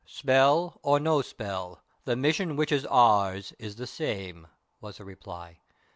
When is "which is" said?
2.55-2.87